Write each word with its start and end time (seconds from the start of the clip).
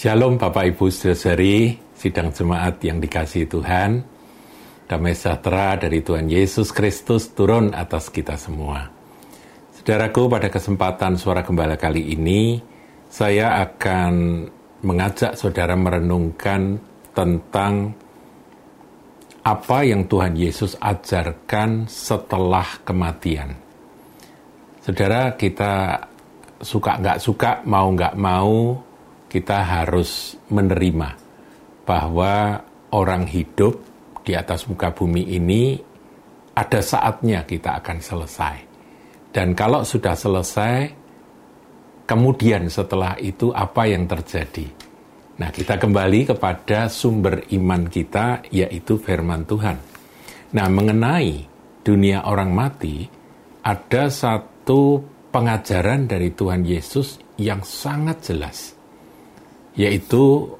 Shalom 0.00 0.40
Bapak 0.40 0.64
Ibu 0.64 0.88
Saudari, 0.88 1.76
sidang 1.92 2.32
jemaat 2.32 2.80
yang 2.80 3.04
dikasihi 3.04 3.44
Tuhan. 3.44 4.00
Damai 4.88 5.12
sejahtera 5.12 5.76
dari 5.76 6.00
Tuhan 6.00 6.24
Yesus 6.24 6.72
Kristus 6.72 7.28
turun 7.36 7.76
atas 7.76 8.08
kita 8.08 8.32
semua. 8.40 8.88
Saudaraku, 9.76 10.24
pada 10.32 10.48
kesempatan 10.48 11.20
suara 11.20 11.44
gembala 11.44 11.76
kali 11.76 12.16
ini, 12.16 12.56
saya 13.12 13.60
akan 13.60 14.48
mengajak 14.88 15.36
saudara 15.36 15.76
merenungkan 15.76 16.80
tentang 17.12 17.92
apa 19.44 19.84
yang 19.84 20.08
Tuhan 20.08 20.32
Yesus 20.32 20.80
ajarkan 20.80 21.84
setelah 21.92 22.80
kematian. 22.88 23.52
Saudara, 24.80 25.36
kita 25.36 26.08
suka 26.56 26.96
nggak 26.96 27.20
suka, 27.20 27.60
mau 27.68 27.92
nggak 27.92 28.16
mau, 28.16 28.88
kita 29.30 29.62
harus 29.62 30.34
menerima 30.50 31.14
bahwa 31.86 32.66
orang 32.90 33.30
hidup 33.30 33.78
di 34.26 34.34
atas 34.34 34.66
muka 34.66 34.90
bumi 34.90 35.22
ini 35.38 35.78
ada 36.58 36.82
saatnya 36.82 37.46
kita 37.46 37.78
akan 37.78 37.98
selesai. 38.02 38.56
Dan 39.30 39.54
kalau 39.54 39.86
sudah 39.86 40.18
selesai, 40.18 40.90
kemudian 42.04 42.66
setelah 42.66 43.14
itu 43.22 43.54
apa 43.54 43.86
yang 43.86 44.10
terjadi? 44.10 44.66
Nah, 45.38 45.54
kita 45.54 45.78
kembali 45.78 46.34
kepada 46.34 46.90
sumber 46.90 47.46
iman 47.54 47.86
kita, 47.86 48.44
yaitu 48.50 48.98
firman 48.98 49.46
Tuhan. 49.46 49.78
Nah, 50.52 50.66
mengenai 50.68 51.46
dunia 51.80 52.26
orang 52.26 52.50
mati, 52.50 53.06
ada 53.62 54.10
satu 54.10 55.00
pengajaran 55.30 56.10
dari 56.10 56.34
Tuhan 56.34 56.66
Yesus 56.66 57.22
yang 57.38 57.64
sangat 57.64 58.20
jelas, 58.26 58.74
yaitu 59.74 60.54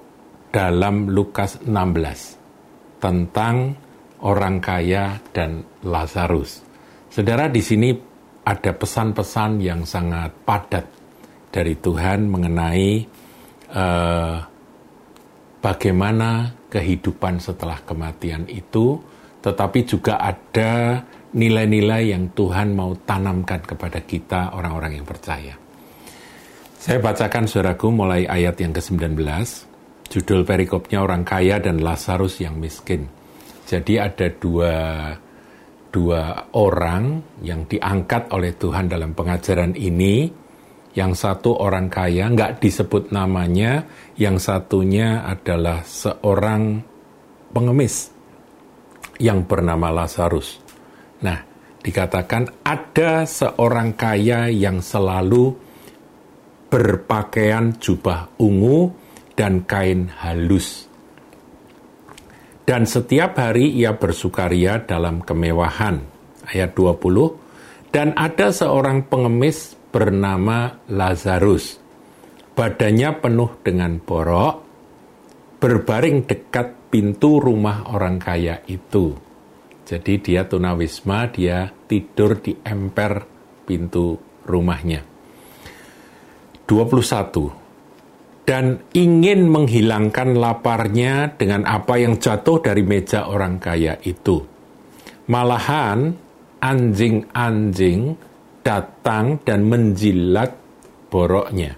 dalam 0.51 1.11
Lukas 1.11 1.63
16 1.63 3.01
tentang 3.01 3.75
orang 4.21 4.61
kaya 4.61 5.19
dan 5.33 5.65
Lazarus. 5.87 6.61
Saudara, 7.11 7.49
di 7.49 7.63
sini 7.65 7.91
ada 8.45 8.73
pesan-pesan 8.75 9.63
yang 9.63 9.83
sangat 9.87 10.31
padat 10.45 10.87
dari 11.51 11.75
Tuhan 11.79 12.31
mengenai 12.31 12.91
uh, 13.75 14.37
bagaimana 15.59 16.55
kehidupan 16.71 17.43
setelah 17.43 17.83
kematian 17.83 18.47
itu, 18.47 19.01
tetapi 19.43 19.79
juga 19.87 20.23
ada 20.23 21.03
nilai-nilai 21.35 22.15
yang 22.15 22.31
Tuhan 22.35 22.75
mau 22.75 22.95
tanamkan 22.95 23.63
kepada 23.63 24.03
kita 24.03 24.55
orang-orang 24.55 25.03
yang 25.03 25.07
percaya. 25.07 25.70
Saya 26.81 26.97
bacakan 26.97 27.45
saudaraku 27.45 27.93
mulai 27.93 28.25
ayat 28.25 28.57
yang 28.57 28.73
ke-19, 28.73 29.13
judul 30.09 30.49
perikopnya 30.49 31.05
orang 31.05 31.29
kaya 31.29 31.61
dan 31.61 31.85
Lazarus 31.85 32.41
yang 32.41 32.57
miskin. 32.57 33.05
Jadi 33.69 34.01
ada 34.01 34.33
dua, 34.33 35.13
dua 35.93 36.49
orang 36.57 37.21
yang 37.45 37.69
diangkat 37.69 38.33
oleh 38.33 38.57
Tuhan 38.57 38.89
dalam 38.89 39.13
pengajaran 39.13 39.77
ini, 39.77 40.33
yang 40.97 41.13
satu 41.13 41.61
orang 41.61 41.93
kaya, 41.93 42.33
nggak 42.33 42.65
disebut 42.65 43.13
namanya, 43.13 43.85
yang 44.17 44.41
satunya 44.41 45.21
adalah 45.29 45.85
seorang 45.85 46.81
pengemis 47.53 48.09
yang 49.21 49.45
bernama 49.45 49.93
Lazarus. 49.93 50.65
Nah, 51.21 51.45
dikatakan 51.85 52.65
ada 52.65 53.29
seorang 53.29 53.93
kaya 53.93 54.49
yang 54.49 54.81
selalu 54.81 55.69
berpakaian 56.71 57.77
jubah 57.77 58.31
ungu 58.39 58.95
dan 59.35 59.67
kain 59.67 60.09
halus. 60.23 60.87
Dan 62.63 62.87
setiap 62.87 63.35
hari 63.35 63.75
ia 63.75 63.99
bersukaria 63.99 64.79
dalam 64.87 65.27
kemewahan. 65.27 65.99
Ayat 66.47 66.73
20. 66.79 67.91
Dan 67.91 68.15
ada 68.15 68.55
seorang 68.55 69.11
pengemis 69.11 69.75
bernama 69.91 70.79
Lazarus. 70.87 71.83
Badannya 72.55 73.11
penuh 73.19 73.59
dengan 73.67 73.99
borok, 73.99 74.55
berbaring 75.59 76.31
dekat 76.31 76.95
pintu 76.95 77.43
rumah 77.43 77.91
orang 77.91 78.23
kaya 78.23 78.63
itu 78.71 79.19
jadi 79.91 80.23
dia 80.23 80.47
tunawisma, 80.47 81.35
dia 81.35 81.67
tidur 81.91 82.39
di 82.39 82.55
emper 82.63 83.27
pintu 83.67 84.15
rumahnya. 84.47 85.10
21. 86.71 88.47
Dan 88.47 88.79
ingin 88.95 89.51
menghilangkan 89.51 90.39
laparnya 90.39 91.35
dengan 91.35 91.67
apa 91.67 91.99
yang 91.99 92.23
jatuh 92.23 92.63
dari 92.63 92.87
meja 92.87 93.27
orang 93.27 93.59
kaya 93.59 93.99
itu. 94.07 94.43
Malahan 95.31 96.15
anjing-anjing 96.63 98.15
datang 98.63 99.39
dan 99.43 99.67
menjilat 99.67 100.55
boroknya. 101.11 101.75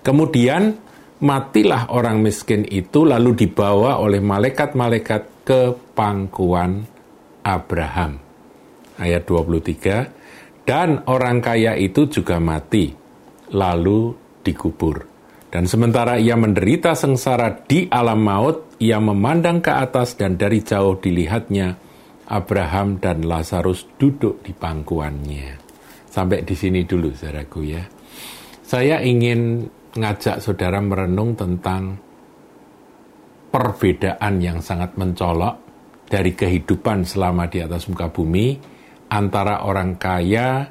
Kemudian 0.00 0.76
matilah 1.20 1.92
orang 1.92 2.24
miskin 2.24 2.64
itu 2.68 3.04
lalu 3.04 3.36
dibawa 3.36 4.00
oleh 4.00 4.20
malaikat-malaikat 4.20 5.44
ke 5.44 5.76
pangkuan 5.96 6.84
Abraham. 7.44 8.20
Ayat 9.00 9.24
23, 9.24 10.68
dan 10.68 11.00
orang 11.08 11.40
kaya 11.40 11.72
itu 11.80 12.04
juga 12.12 12.36
mati, 12.36 12.92
lalu 13.48 14.12
dikubur. 14.42 15.06
Dan 15.50 15.66
sementara 15.66 16.14
ia 16.14 16.38
menderita 16.38 16.94
sengsara 16.94 17.66
di 17.66 17.90
alam 17.90 18.22
maut, 18.22 18.78
ia 18.78 19.02
memandang 19.02 19.58
ke 19.58 19.74
atas 19.74 20.14
dan 20.14 20.38
dari 20.38 20.62
jauh 20.62 20.94
dilihatnya 21.02 21.74
Abraham 22.30 23.02
dan 23.02 23.26
Lazarus 23.26 23.82
duduk 23.98 24.46
di 24.46 24.54
pangkuannya. 24.54 25.58
Sampai 26.06 26.46
di 26.46 26.54
sini 26.54 26.86
dulu, 26.86 27.10
saudaraku 27.10 27.60
ya. 27.66 27.82
Saya 28.62 29.02
ingin 29.02 29.66
ngajak 29.98 30.38
saudara 30.38 30.78
merenung 30.78 31.34
tentang 31.34 31.98
perbedaan 33.50 34.38
yang 34.38 34.62
sangat 34.62 34.94
mencolok 34.94 35.54
dari 36.06 36.30
kehidupan 36.38 37.02
selama 37.02 37.50
di 37.50 37.58
atas 37.58 37.90
muka 37.90 38.06
bumi 38.06 38.54
antara 39.10 39.66
orang 39.66 39.98
kaya 39.98 40.70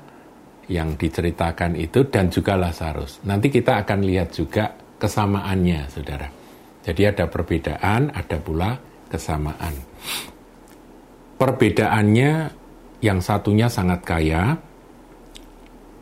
yang 0.69 0.93
diceritakan 0.95 1.73
itu 1.75 2.05
dan 2.07 2.29
juga 2.29 2.53
Lazarus. 2.53 3.25
Nanti 3.25 3.49
kita 3.49 3.81
akan 3.83 3.99
lihat 4.05 4.29
juga 4.31 4.69
kesamaannya, 5.01 5.81
saudara. 5.89 6.29
Jadi 6.85 7.01
ada 7.09 7.25
perbedaan, 7.25 8.13
ada 8.13 8.37
pula 8.37 8.77
kesamaan. 9.09 9.73
Perbedaannya 11.35 12.31
yang 13.01 13.19
satunya 13.19 13.67
sangat 13.67 14.05
kaya, 14.05 14.53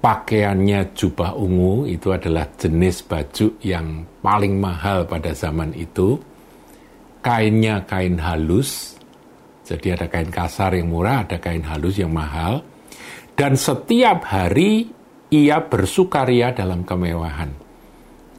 pakaiannya 0.03 0.93
jubah 0.93 1.33
ungu 1.37 1.87
itu 1.87 2.11
adalah 2.11 2.45
jenis 2.57 3.05
baju 3.07 3.47
yang 3.63 4.05
paling 4.19 4.59
mahal 4.59 5.07
pada 5.07 5.31
zaman 5.31 5.71
itu. 5.73 6.19
Kainnya 7.23 7.83
kain 7.83 8.15
halus, 8.21 8.95
jadi 9.67 9.99
ada 9.99 10.07
kain 10.07 10.31
kasar 10.31 10.79
yang 10.79 10.87
murah, 10.87 11.27
ada 11.27 11.37
kain 11.43 11.65
halus 11.65 11.99
yang 11.99 12.13
mahal. 12.13 12.63
Dan 13.37 13.53
setiap 13.53 14.25
hari 14.25 14.89
ia 15.29 15.61
bersukaria 15.61 16.57
dalam 16.57 16.81
kemewahan. 16.81 17.53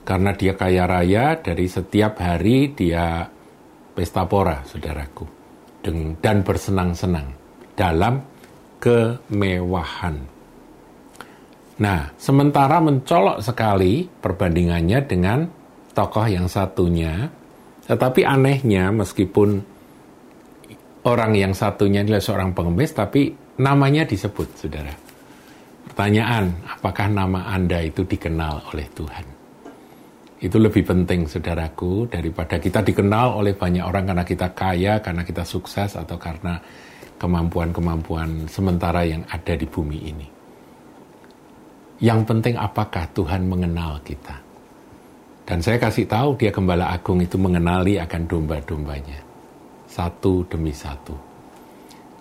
Karena 0.03 0.35
dia 0.35 0.59
kaya 0.59 0.91
raya, 0.91 1.39
dari 1.39 1.71
setiap 1.71 2.19
hari 2.19 2.75
dia 2.75 3.23
pesta 3.95 4.27
pora, 4.27 4.67
saudaraku. 4.67 5.23
Dan 6.19 6.43
bersenang-senang 6.43 7.31
dalam 7.79 8.19
kemewahan. 8.83 10.17
Nah, 11.79 12.11
sementara 12.19 12.83
mencolok 12.83 13.39
sekali 13.39 14.03
perbandingannya 14.11 14.99
dengan 15.07 15.47
tokoh 15.95 16.27
yang 16.27 16.51
satunya, 16.51 17.31
tetapi 17.87 18.27
anehnya 18.27 18.91
meskipun 18.91 19.63
orang 21.07 21.33
yang 21.39 21.55
satunya 21.55 22.03
adalah 22.03 22.19
seorang 22.19 22.51
pengemis, 22.51 22.91
tapi 22.91 23.31
namanya 23.59 24.07
disebut, 24.07 24.49
saudara. 24.57 24.95
Pertanyaan, 25.91 26.55
apakah 26.65 27.11
nama 27.11 27.51
Anda 27.51 27.83
itu 27.83 28.07
dikenal 28.07 28.71
oleh 28.73 28.87
Tuhan? 28.95 29.27
Itu 30.39 30.63
lebih 30.63 30.87
penting, 30.87 31.27
saudaraku, 31.27 32.07
daripada 32.07 32.63
kita 32.63 32.87
dikenal 32.87 33.35
oleh 33.43 33.59
banyak 33.59 33.83
orang 33.83 34.07
karena 34.07 34.25
kita 34.25 34.49
kaya, 34.55 35.03
karena 35.03 35.27
kita 35.27 35.43
sukses, 35.43 35.99
atau 35.99 36.15
karena 36.15 36.63
kemampuan-kemampuan 37.19 38.47
sementara 38.47 39.03
yang 39.03 39.27
ada 39.27 39.59
di 39.59 39.67
bumi 39.67 39.99
ini. 40.07 40.27
Yang 41.99 42.21
penting 42.31 42.55
apakah 42.55 43.11
Tuhan 43.11 43.51
mengenal 43.51 43.99
kita. 44.07 44.39
Dan 45.43 45.59
saya 45.59 45.83
kasih 45.83 46.07
tahu 46.07 46.39
dia 46.39 46.55
gembala 46.55 46.95
agung 46.95 47.19
itu 47.19 47.35
mengenali 47.35 47.99
akan 47.99 48.23
domba-dombanya 48.29 49.19
satu 49.89 50.47
demi 50.47 50.71
satu. 50.71 51.28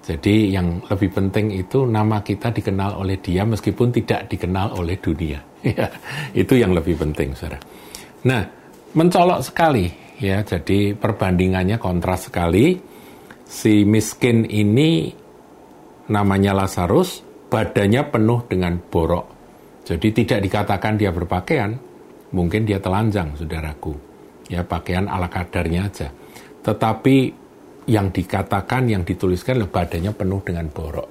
Jadi 0.07 0.55
yang 0.55 0.79
lebih 0.87 1.11
penting 1.11 1.51
itu 1.51 1.83
nama 1.83 2.23
kita 2.23 2.55
dikenal 2.55 2.95
oleh 2.95 3.19
dia 3.19 3.43
meskipun 3.43 3.91
tidak 3.91 4.31
dikenal 4.31 4.79
oleh 4.79 4.95
dunia. 4.95 5.43
Ya, 5.67 5.91
itu 6.31 6.55
yang 6.55 6.71
lebih 6.71 6.95
penting, 6.95 7.35
saudara. 7.35 7.59
Nah, 8.23 8.45
mencolok 8.95 9.43
sekali 9.43 9.89
ya. 10.21 10.39
Jadi 10.45 10.95
perbandingannya 10.95 11.75
kontras 11.75 12.31
sekali. 12.31 12.77
Si 13.43 13.83
miskin 13.83 14.47
ini 14.47 15.11
namanya 16.07 16.55
Lazarus, 16.55 17.19
badannya 17.51 17.99
penuh 18.07 18.47
dengan 18.47 18.79
borok. 18.79 19.25
Jadi 19.83 20.07
tidak 20.23 20.39
dikatakan 20.45 20.95
dia 20.95 21.11
berpakaian, 21.11 21.75
mungkin 22.31 22.63
dia 22.63 22.79
telanjang, 22.79 23.35
saudaraku. 23.35 23.91
Ya 24.47 24.63
pakaian 24.63 25.11
ala 25.11 25.27
kadarnya 25.27 25.91
aja. 25.91 26.07
Tetapi 26.63 27.46
yang 27.87 28.11
dikatakan, 28.11 28.91
yang 28.91 29.07
dituliskan 29.07 29.63
badannya 29.63 30.11
penuh 30.11 30.43
dengan 30.43 30.67
borok. 30.67 31.09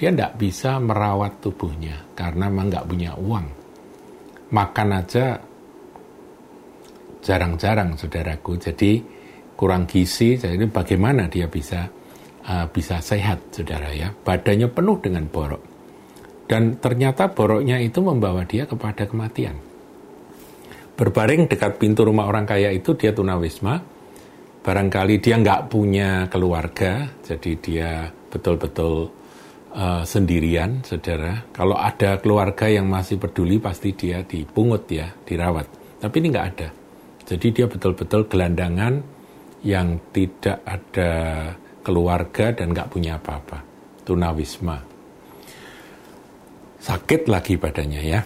Dia 0.00 0.08
tidak 0.08 0.40
bisa 0.40 0.80
merawat 0.80 1.44
tubuhnya 1.44 2.16
karena 2.16 2.48
memang 2.48 2.72
nggak 2.72 2.86
punya 2.88 3.12
uang. 3.18 3.46
Makan 4.48 4.88
aja 4.96 5.36
jarang-jarang, 7.20 7.98
saudaraku. 8.00 8.56
Jadi 8.56 9.04
kurang 9.52 9.84
gizi. 9.84 10.40
Jadi 10.40 10.64
bagaimana 10.70 11.28
dia 11.28 11.50
bisa 11.50 11.84
uh, 12.48 12.66
bisa 12.72 13.04
sehat, 13.04 13.52
saudara 13.52 13.92
ya? 13.92 14.08
Badannya 14.08 14.72
penuh 14.72 14.96
dengan 15.04 15.28
borok. 15.28 15.62
Dan 16.48 16.80
ternyata 16.80 17.28
boroknya 17.28 17.76
itu 17.76 18.00
membawa 18.00 18.48
dia 18.48 18.64
kepada 18.64 19.04
kematian. 19.04 19.60
Berbaring 20.96 21.44
dekat 21.52 21.76
pintu 21.76 22.08
rumah 22.08 22.24
orang 22.24 22.48
kaya 22.48 22.72
itu 22.72 22.96
dia 22.96 23.12
tunawisma 23.12 23.97
barangkali 24.62 25.14
dia 25.22 25.38
nggak 25.38 25.70
punya 25.70 26.26
keluarga, 26.28 27.08
jadi 27.24 27.52
dia 27.58 27.90
betul-betul 28.28 29.08
uh, 29.72 30.02
sendirian, 30.04 30.84
saudara. 30.84 31.48
Kalau 31.54 31.76
ada 31.78 32.20
keluarga 32.20 32.68
yang 32.68 32.86
masih 32.90 33.16
peduli, 33.16 33.56
pasti 33.56 33.94
dia 33.94 34.22
dipungut 34.22 34.84
ya, 34.90 35.08
dirawat. 35.24 35.66
Tapi 35.98 36.14
ini 36.20 36.26
nggak 36.30 36.48
ada. 36.54 36.68
Jadi 37.28 37.46
dia 37.52 37.66
betul-betul 37.68 38.24
gelandangan 38.30 38.94
yang 39.66 40.00
tidak 40.14 40.62
ada 40.64 41.12
keluarga 41.84 42.54
dan 42.54 42.72
nggak 42.72 42.88
punya 42.88 43.18
apa-apa. 43.18 43.58
Tunawisma. 44.06 44.78
Sakit 46.78 47.28
lagi 47.28 47.58
badannya 47.58 48.02
ya. 48.06 48.20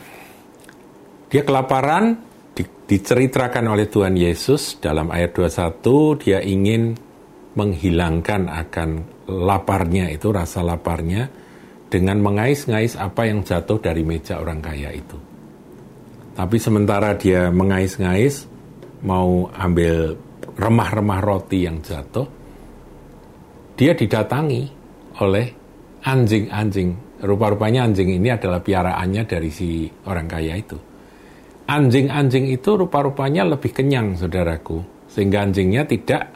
Dia 1.32 1.42
kelaparan, 1.42 2.20
di, 2.52 2.64
diceritakan 2.64 3.64
oleh 3.72 3.88
Tuhan 3.88 4.12
Yesus 4.16 4.76
dalam 4.76 5.08
ayat 5.08 5.32
21 5.32 6.20
dia 6.20 6.38
ingin 6.44 6.92
menghilangkan 7.56 8.48
akan 8.48 8.88
laparnya 9.28 10.08
itu 10.12 10.32
rasa 10.32 10.64
laparnya 10.64 11.28
dengan 11.92 12.20
mengais-ngais 12.24 12.96
apa 12.96 13.28
yang 13.28 13.44
jatuh 13.44 13.76
dari 13.80 14.00
meja 14.04 14.40
orang 14.40 14.64
kaya 14.64 14.88
itu. 14.92 15.16
Tapi 16.32 16.56
sementara 16.56 17.12
dia 17.20 17.52
mengais-ngais 17.52 18.48
mau 19.04 19.52
ambil 19.52 20.16
remah-remah 20.56 21.20
roti 21.20 21.68
yang 21.68 21.84
jatuh, 21.84 22.24
dia 23.76 23.92
didatangi 23.92 24.64
oleh 25.20 25.46
anjing-anjing. 26.00 27.20
Rupa-rupanya 27.20 27.84
anjing 27.84 28.16
ini 28.16 28.32
adalah 28.32 28.64
piaraannya 28.64 29.22
dari 29.28 29.50
si 29.52 29.86
orang 30.08 30.26
kaya 30.26 30.56
itu 30.56 30.91
anjing-anjing 31.66 32.50
itu 32.50 32.74
rupa-rupanya 32.74 33.46
lebih 33.46 33.70
kenyang, 33.74 34.18
saudaraku. 34.18 34.82
Sehingga 35.12 35.44
anjingnya 35.44 35.84
tidak 35.84 36.32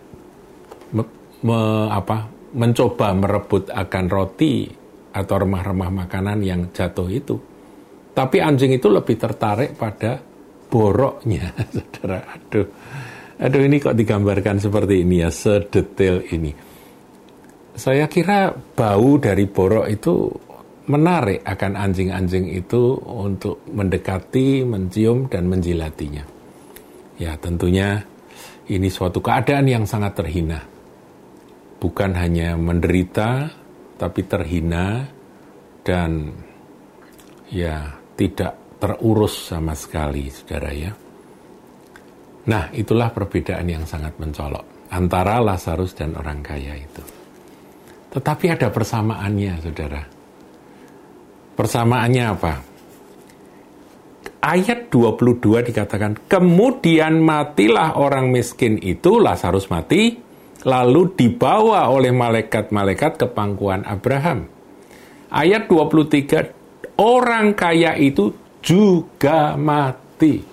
me, 0.93 1.02
me, 1.43 1.88
apa, 1.88 2.28
mencoba 2.52 3.17
merebut 3.17 3.73
akan 3.73 4.05
roti 4.08 4.69
atau 5.17 5.34
remah-remah 5.40 5.90
makanan 6.05 6.38
yang 6.44 6.61
jatuh 6.70 7.08
itu. 7.08 7.37
Tapi 8.17 8.37
anjing 8.40 8.76
itu 8.76 8.88
lebih 8.88 9.17
tertarik 9.17 9.76
pada 9.76 10.20
boroknya, 10.69 11.52
saudara. 11.75 12.20
Aduh, 12.37 12.67
aduh 13.40 13.62
ini 13.64 13.76
kok 13.81 13.96
digambarkan 13.96 14.61
seperti 14.61 15.05
ini 15.05 15.25
ya, 15.25 15.29
sedetail 15.32 16.25
ini. 16.32 16.52
Saya 17.76 18.08
kira 18.08 18.56
bau 18.56 19.20
dari 19.20 19.44
borok 19.44 19.84
itu 19.93 20.32
menarik 20.86 21.42
akan 21.42 21.74
anjing-anjing 21.74 22.54
itu 22.54 22.94
untuk 23.02 23.62
mendekati, 23.66 24.62
mencium, 24.62 25.26
dan 25.26 25.50
menjilatinya. 25.50 26.24
Ya, 27.18 27.34
tentunya 27.38 28.06
ini 28.70 28.86
suatu 28.90 29.18
keadaan 29.18 29.66
yang 29.66 29.84
sangat 29.86 30.18
terhina. 30.18 30.62
Bukan 31.82 32.14
hanya 32.14 32.54
menderita, 32.54 33.50
tapi 33.98 34.20
terhina 34.24 35.06
dan 35.82 36.32
ya 37.50 37.94
tidak 38.14 38.78
terurus 38.78 39.50
sama 39.50 39.74
sekali, 39.74 40.30
saudara 40.30 40.70
ya. 40.72 40.92
Nah, 42.46 42.70
itulah 42.70 43.10
perbedaan 43.10 43.66
yang 43.66 43.82
sangat 43.82 44.14
mencolok 44.22 44.90
antara 44.94 45.42
Lazarus 45.42 45.98
dan 45.98 46.14
orang 46.14 46.46
kaya 46.46 46.78
itu. 46.78 47.02
Tetapi 48.14 48.54
ada 48.54 48.70
persamaannya, 48.70 49.54
saudara 49.60 50.15
Persamaannya 51.56 52.25
apa? 52.29 52.55
Ayat 54.44 54.93
22 54.93 55.64
dikatakan, 55.73 56.29
kemudian 56.29 57.19
matilah 57.19 57.97
orang 57.97 58.31
miskin 58.31 58.79
itu, 58.79 59.19
Lazarus 59.19 59.73
mati, 59.73 60.20
lalu 60.62 61.17
dibawa 61.17 61.88
oleh 61.88 62.12
malaikat-malaikat 62.12 63.19
ke 63.19 63.26
pangkuan 63.32 63.82
Abraham. 63.88 64.47
Ayat 65.32 65.67
23, 65.67 67.00
orang 67.00 67.56
kaya 67.56 67.99
itu 67.99 68.31
juga 68.62 69.58
mati. 69.58 70.44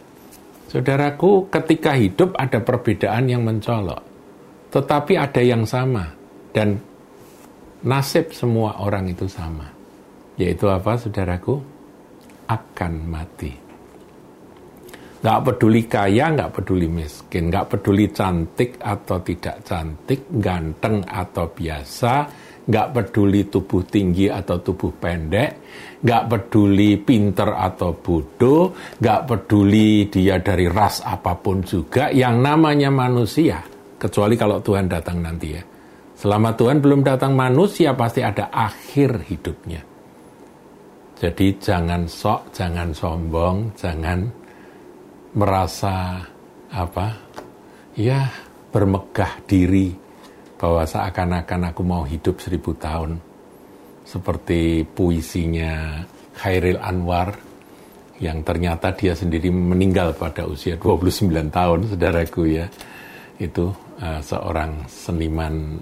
Saudaraku, 0.73 1.53
ketika 1.53 1.93
hidup 1.93 2.33
ada 2.33 2.57
perbedaan 2.63 3.29
yang 3.29 3.45
mencolok. 3.45 4.01
Tetapi 4.73 5.13
ada 5.21 5.41
yang 5.43 5.69
sama. 5.69 6.09
Dan 6.49 6.81
nasib 7.85 8.33
semua 8.33 8.81
orang 8.81 9.09
itu 9.13 9.29
sama. 9.29 9.82
Yaitu 10.37 10.65
apa 10.69 10.97
saudaraku? 10.97 11.61
Akan 12.49 13.05
mati. 13.07 13.63
Gak 15.23 15.39
peduli 15.47 15.87
kaya, 15.87 16.35
gak 16.35 16.51
peduli 16.51 16.91
miskin, 16.91 17.47
gak 17.47 17.71
peduli 17.71 18.11
cantik 18.11 18.75
atau 18.75 19.23
tidak 19.23 19.63
cantik, 19.63 20.27
ganteng 20.35 20.99
atau 21.07 21.47
biasa, 21.47 22.27
gak 22.67 22.91
peduli 22.91 23.47
tubuh 23.47 23.87
tinggi 23.87 24.27
atau 24.27 24.59
tubuh 24.59 24.91
pendek, 24.99 25.63
gak 26.03 26.27
peduli 26.27 26.99
pinter 26.99 27.55
atau 27.55 27.95
bodoh, 27.95 28.75
gak 28.99 29.23
peduli 29.23 30.11
dia 30.11 30.43
dari 30.43 30.67
ras 30.67 30.99
apa 31.07 31.39
pun 31.39 31.63
juga, 31.63 32.11
yang 32.11 32.43
namanya 32.43 32.91
manusia, 32.91 33.63
kecuali 33.95 34.35
kalau 34.35 34.59
Tuhan 34.59 34.91
datang 34.91 35.23
nanti 35.23 35.47
ya. 35.55 35.63
Selama 36.19 36.51
Tuhan 36.51 36.83
belum 36.83 36.99
datang 36.99 37.31
manusia 37.31 37.95
pasti 37.95 38.19
ada 38.19 38.51
akhir 38.51 39.23
hidupnya. 39.23 39.92
Jadi 41.23 41.55
jangan 41.55 42.03
sok, 42.03 42.51
jangan 42.51 42.91
sombong, 42.91 43.71
jangan 43.79 44.27
merasa 45.39 46.19
apa? 46.67 47.15
Ya, 47.95 48.27
bermegah 48.75 49.39
diri 49.47 49.95
bahwa 50.59 50.83
seakan-akan 50.83 51.71
aku 51.71 51.79
mau 51.87 52.03
hidup 52.03 52.43
seribu 52.43 52.75
tahun. 52.75 53.23
Seperti 54.03 54.83
puisinya 54.83 56.03
Khairil 56.35 56.75
Anwar 56.83 57.31
yang 58.19 58.43
ternyata 58.43 58.91
dia 58.91 59.15
sendiri 59.15 59.47
meninggal 59.47 60.19
pada 60.19 60.43
usia 60.43 60.75
29 60.75 61.31
tahun, 61.47 61.87
saudaraku 61.87 62.51
ya. 62.51 62.67
Itu 63.39 63.71
uh, 64.03 64.19
seorang 64.19 64.91
seniman 64.91 65.79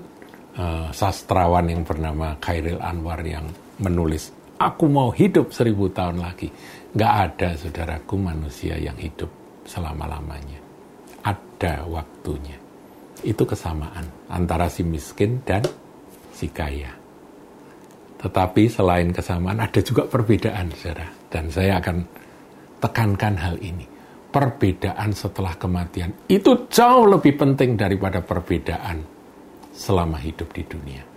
uh, 0.53 0.93
sastrawan 0.93 1.65
yang 1.65 1.81
bernama 1.81 2.37
Khairil 2.37 2.77
Anwar 2.77 3.25
yang 3.25 3.49
menulis 3.81 4.40
aku 4.69 4.85
mau 4.85 5.09
hidup 5.09 5.49
seribu 5.49 5.89
tahun 5.89 6.21
lagi. 6.21 6.51
Gak 6.91 7.13
ada 7.31 7.55
saudaraku 7.55 8.19
manusia 8.19 8.75
yang 8.77 8.97
hidup 8.99 9.29
selama-lamanya. 9.65 10.59
Ada 11.23 11.87
waktunya. 11.87 12.59
Itu 13.21 13.45
kesamaan 13.45 14.29
antara 14.29 14.67
si 14.67 14.83
miskin 14.83 15.41
dan 15.45 15.63
si 16.33 16.49
kaya. 16.51 16.91
Tetapi 18.21 18.63
selain 18.69 19.09
kesamaan 19.09 19.61
ada 19.61 19.79
juga 19.81 20.05
perbedaan 20.05 20.73
saudara. 20.73 21.07
Dan 21.31 21.49
saya 21.49 21.79
akan 21.79 21.97
tekankan 22.81 23.35
hal 23.39 23.55
ini. 23.61 23.85
Perbedaan 24.31 25.11
setelah 25.11 25.59
kematian 25.59 26.15
itu 26.31 26.71
jauh 26.71 27.03
lebih 27.03 27.35
penting 27.35 27.75
daripada 27.75 28.23
perbedaan 28.23 29.03
selama 29.75 30.15
hidup 30.23 30.55
di 30.55 30.63
dunia 30.63 31.10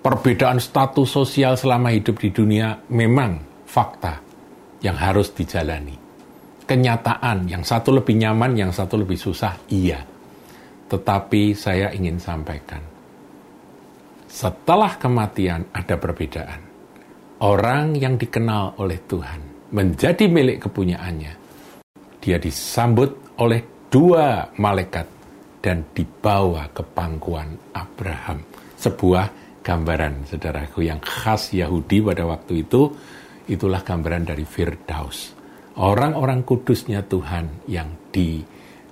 perbedaan 0.00 0.58
status 0.60 1.08
sosial 1.12 1.60
selama 1.60 1.92
hidup 1.92 2.16
di 2.20 2.32
dunia 2.32 2.80
memang 2.88 3.64
fakta 3.68 4.20
yang 4.80 4.96
harus 4.96 5.30
dijalani. 5.36 5.96
Kenyataan 6.64 7.50
yang 7.50 7.66
satu 7.66 7.92
lebih 7.92 8.16
nyaman, 8.16 8.56
yang 8.56 8.72
satu 8.72 8.96
lebih 8.96 9.18
susah, 9.18 9.58
iya. 9.68 10.00
Tetapi 10.90 11.54
saya 11.54 11.90
ingin 11.94 12.18
sampaikan, 12.18 12.82
setelah 14.30 14.94
kematian 14.94 15.66
ada 15.74 15.98
perbedaan. 15.98 16.70
Orang 17.40 17.96
yang 17.96 18.20
dikenal 18.20 18.76
oleh 18.78 19.00
Tuhan 19.08 19.72
menjadi 19.72 20.28
milik 20.28 20.68
kepunyaannya. 20.68 21.34
Dia 22.20 22.36
disambut 22.36 23.40
oleh 23.40 23.88
dua 23.88 24.52
malaikat 24.60 25.08
dan 25.64 25.88
dibawa 25.96 26.68
ke 26.68 26.84
pangkuan 26.84 27.56
Abraham. 27.72 28.44
Sebuah 28.76 29.39
gambaran, 29.60 30.26
saudaraku, 30.28 30.84
yang 30.84 31.00
khas 31.00 31.52
Yahudi 31.52 32.00
pada 32.00 32.24
waktu 32.24 32.64
itu, 32.64 32.90
itulah 33.48 33.84
gambaran 33.84 34.28
dari 34.28 34.44
Firdaus. 34.44 35.36
Orang-orang 35.80 36.44
kudusnya 36.44 37.04
Tuhan 37.06 37.64
yang 37.70 38.10
di 38.12 38.42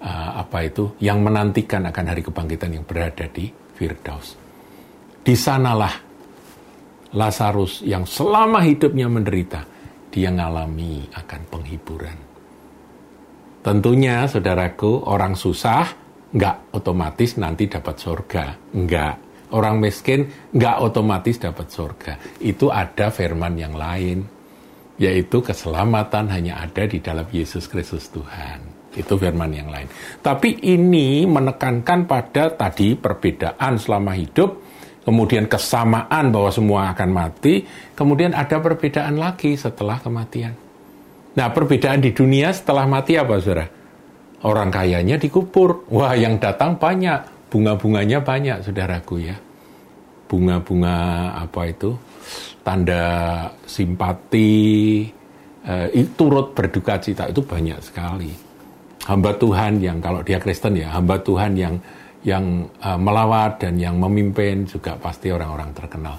uh, 0.00 0.30
apa 0.40 0.64
itu 0.64 0.96
yang 1.02 1.20
menantikan 1.20 1.84
akan 1.88 2.04
hari 2.06 2.22
kebangkitan 2.22 2.70
yang 2.75 2.84
berada 2.87 3.26
di 3.28 3.50
Firdaus. 3.50 4.38
Di 5.20 5.34
sanalah 5.37 5.92
Lazarus 7.12 7.84
yang 7.84 8.04
selama 8.04 8.64
hidupnya 8.64 9.08
menderita, 9.08 9.64
dia 10.08 10.32
mengalami 10.32 11.04
akan 11.12 11.40
penghiburan. 11.48 12.18
Tentunya, 13.60 14.25
saudaraku, 14.25 15.04
orang 15.04 15.37
susah 15.37 15.84
nggak 16.28 16.76
otomatis 16.76 17.37
nanti 17.37 17.68
dapat 17.68 17.96
surga. 18.00 18.44
Nggak. 18.72 19.27
Orang 19.49 19.81
miskin 19.81 20.28
nggak 20.52 20.76
otomatis 20.85 21.40
dapat 21.40 21.73
surga. 21.73 22.12
Itu 22.45 22.69
ada 22.69 23.09
firman 23.09 23.57
yang 23.57 23.73
lain, 23.73 24.21
yaitu 25.00 25.40
keselamatan 25.40 26.28
hanya 26.28 26.61
ada 26.61 26.85
di 26.85 27.00
dalam 27.00 27.25
Yesus 27.33 27.64
Kristus 27.64 28.12
Tuhan. 28.12 28.76
Itu 28.93 29.17
firman 29.17 29.52
yang 29.55 29.73
lain. 29.73 29.88
Tapi 30.21 30.69
ini 30.69 31.25
menekankan 31.25 32.05
pada 32.05 32.52
tadi 32.52 32.93
perbedaan 32.99 33.81
selama 33.81 34.12
hidup, 34.19 34.61
kemudian 35.07 35.49
kesamaan 35.49 36.28
bahwa 36.28 36.50
semua 36.52 36.93
akan 36.93 37.09
mati, 37.09 37.64
kemudian 37.97 38.37
ada 38.37 38.61
perbedaan 38.61 39.17
lagi 39.17 39.57
setelah 39.57 39.97
kematian. 40.02 40.52
Nah, 41.38 41.49
perbedaan 41.55 42.02
di 42.02 42.11
dunia 42.11 42.50
setelah 42.50 42.85
mati 42.90 43.14
apa, 43.14 43.38
saudara? 43.38 43.71
Orang 44.43 44.75
kayanya 44.75 45.14
dikubur. 45.17 45.87
Wah, 45.95 46.19
yang 46.19 46.43
datang 46.43 46.76
banyak. 46.76 47.38
Bunga-bunganya 47.49 48.21
banyak, 48.21 48.61
saudaraku 48.64 49.25
ya. 49.25 49.37
Bunga-bunga 50.28 50.97
apa 51.40 51.69
itu? 51.69 51.97
Tanda 52.61 53.49
simpati, 53.64 55.09
eh, 55.64 56.09
turut 56.12 56.52
berduka 56.52 57.00
cita 57.00 57.25
itu 57.33 57.40
banyak 57.40 57.81
sekali 57.81 58.49
hamba 59.09 59.33
Tuhan 59.33 59.81
yang 59.81 59.99
kalau 60.05 60.21
dia 60.21 60.37
Kristen 60.37 60.76
ya 60.76 60.93
hamba 60.93 61.17
Tuhan 61.25 61.57
yang 61.57 61.75
yang 62.26 62.69
uh, 62.85 63.00
melawat 63.00 63.62
dan 63.62 63.81
yang 63.81 63.97
memimpin 63.97 64.69
juga 64.69 64.99
pasti 65.00 65.33
orang-orang 65.33 65.71
terkenal. 65.73 66.17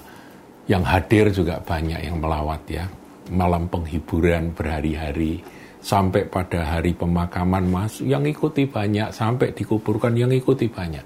Yang 0.66 0.82
hadir 0.86 1.26
juga 1.30 1.56
banyak 1.60 2.00
yang 2.02 2.16
melawat 2.18 2.62
ya. 2.66 2.84
Malam 3.30 3.70
penghiburan 3.70 4.50
berhari-hari 4.50 5.38
sampai 5.80 6.28
pada 6.28 6.60
hari 6.76 6.92
pemakaman 6.92 7.64
mas 7.68 8.04
yang 8.04 8.24
ikuti 8.28 8.68
banyak 8.68 9.10
sampai 9.10 9.56
dikuburkan 9.56 10.12
yang 10.12 10.32
ikuti 10.32 10.68
banyak. 10.68 11.02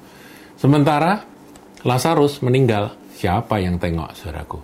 Sementara 0.59 1.23
Lazarus 1.87 2.43
meninggal, 2.43 2.95
siapa 3.14 3.62
yang 3.62 3.78
tengok 3.78 4.11
saudaraku? 4.16 4.59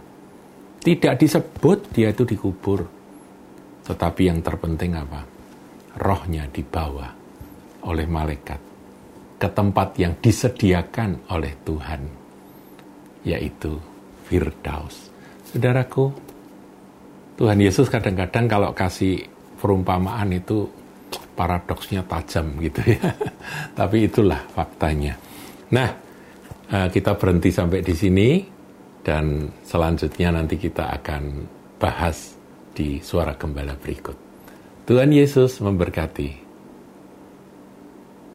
Tidak 0.80 1.14
disebut 1.20 1.92
dia 1.92 2.10
itu 2.10 2.24
dikubur. 2.24 2.88
Tetapi 3.84 4.22
yang 4.26 4.40
terpenting 4.40 4.96
apa? 4.96 5.40
rohnya 5.98 6.46
dibawa 6.46 7.10
oleh 7.84 8.06
malaikat 8.06 8.60
ke 9.40 9.48
tempat 9.48 9.96
yang 9.96 10.12
disediakan 10.20 11.32
oleh 11.32 11.56
Tuhan, 11.64 12.00
yaitu 13.24 13.80
Firdaus. 14.28 15.08
Saudaraku, 15.48 16.12
Tuhan 17.40 17.58
Yesus 17.58 17.88
kadang-kadang 17.88 18.46
kalau 18.46 18.70
kasih 18.76 19.24
perumpamaan 19.60 20.32
itu 20.32 20.64
paradoksnya 21.36 22.00
tajam 22.08 22.56
gitu 22.64 22.80
ya. 22.96 23.00
Tapi 23.78 24.08
itulah 24.08 24.40
faktanya. 24.56 25.14
Nah, 25.76 25.90
eh, 26.72 26.88
kita 26.88 27.14
berhenti 27.20 27.52
sampai 27.52 27.84
di 27.84 27.94
sini 27.94 28.28
dan 29.04 29.48
selanjutnya 29.64 30.32
nanti 30.32 30.56
kita 30.56 30.90
akan 31.00 31.22
bahas 31.80 32.36
di 32.72 33.00
suara 33.00 33.36
gembala 33.36 33.76
berikut. 33.76 34.16
Tuhan 34.88 35.12
Yesus 35.12 35.60
memberkati. 35.60 36.49